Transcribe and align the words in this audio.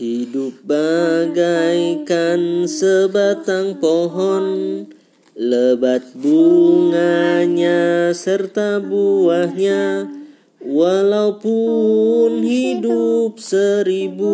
Hidup 0.00 0.64
bagaikan 0.64 2.64
sebatang 2.64 3.76
pohon 3.76 4.88
Lebat 5.36 6.16
bunganya 6.16 8.08
serta 8.16 8.80
buahnya. 8.80 10.08
Walaupun 10.56 12.40
hidup 12.40 13.36
seribu 13.36 14.32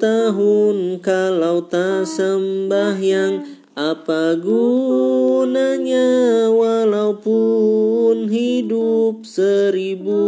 tahun 0.00 1.04
Kalau 1.04 1.68
tak 1.68 2.08
sembahyang 2.08 3.59
apa 3.80 4.36
gunanya 4.36 6.12
walaupun 6.52 8.28
hidup 8.28 9.24
seribu 9.24 10.20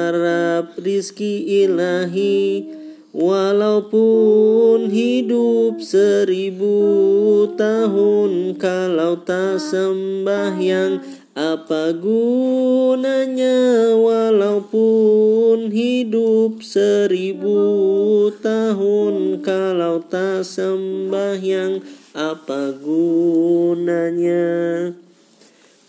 rizki 0.82 1.62
ilahi 1.62 2.66
Walaupun 3.14 4.91
hidup 4.91 5.78
seribu 5.78 7.46
tahun 7.55 8.59
Kalau 8.59 9.22
tak 9.22 9.62
sembahyang 9.62 10.98
apa 11.38 11.95
gunanya? 11.95 13.95
Walaupun 13.95 15.70
hidup 15.70 16.58
seribu 16.58 17.62
tahun 18.42 19.38
Kalau 19.46 20.02
tak 20.02 20.42
sembahyang 20.42 21.86
apa 22.19 22.75
gunanya? 22.83 24.91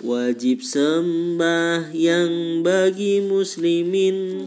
Wajib 0.06 0.62
sembahyang 0.62 2.62
bagi 2.62 3.26
muslimin. 3.26 4.46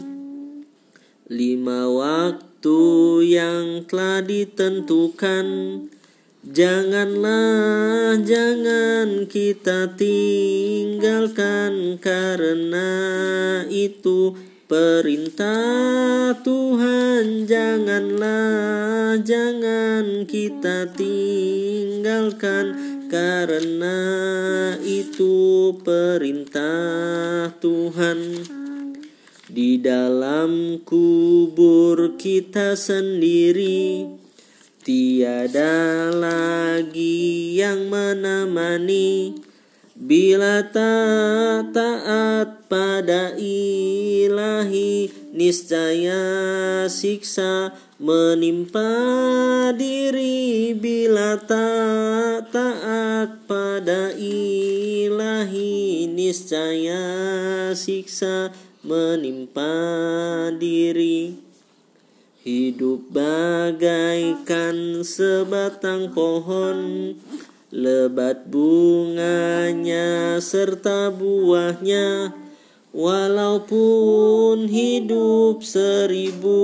Lima 1.26 1.90
waktu 1.90 2.47
waktu 2.58 3.38
yang 3.38 3.86
telah 3.86 4.18
ditentukan 4.18 5.46
Janganlah 6.42 8.18
jangan 8.18 9.30
kita 9.30 9.94
tinggalkan 9.94 12.02
karena 12.02 12.90
itu 13.70 14.34
perintah 14.66 16.34
Tuhan 16.42 17.46
Janganlah 17.46 19.22
jangan 19.22 20.26
kita 20.26 20.98
tinggalkan 20.98 22.74
karena 23.06 24.02
itu 24.82 25.78
perintah 25.86 27.54
Tuhan. 27.62 28.57
Di 29.48 29.80
dalam 29.80 30.84
kubur 30.84 32.20
kita 32.20 32.76
sendiri 32.76 34.04
Tiada 34.84 36.12
lagi 36.12 37.56
yang 37.56 37.88
menemani. 37.88 39.40
Bila 39.96 40.68
tak 40.68 41.72
taat 41.72 42.68
pada 42.68 43.40
ilahi 43.40 45.08
Niscaya 45.32 46.84
siksa 46.92 47.72
menimpa 47.96 48.92
diri. 49.72 50.76
Bila 50.76 51.40
tak 51.40 52.52
taat 52.52 53.48
pada 53.48 54.12
ilahi 54.12 56.04
Niscaya 56.04 57.04
siksa 57.72 58.67
menimpa 58.88 59.76
diri. 60.56 61.36
Hidup 62.40 63.12
bagaikan 63.12 65.04
sebatang 65.04 66.16
pohon. 66.16 67.12
Lebat 67.68 68.48
bunganya 68.48 70.40
serta 70.40 71.12
buahnya. 71.12 72.32
Walaupun 72.88 74.64
hidup 74.64 75.60
seribu 75.60 76.56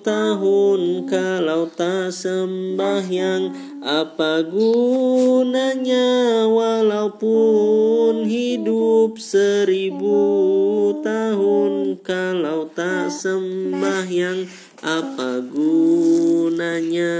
tahun 0.00 1.04
Kalau 1.04 1.68
tak 1.68 2.16
sembahyang 2.16 3.52
apa 3.84 4.40
gunanya? 4.48 6.08
Walaupun 6.48 8.24
hidup 8.24 9.20
seribu 9.20 10.53
tahun 11.02 11.98
Kalau 12.04 12.70
tak 12.70 13.10
sembahyang 13.10 14.46
apa 14.84 15.40
gunanya 15.48 17.16